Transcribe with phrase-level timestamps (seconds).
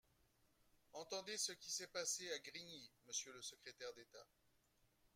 [0.93, 4.25] Entendez ce qui s’est passé à Grigny, monsieur le secrétaire d’État